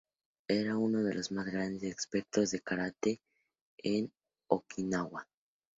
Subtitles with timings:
[0.49, 3.21] Era uno de los más grandes expertos de karate
[3.77, 4.11] en
[4.49, 5.27] Okinawa.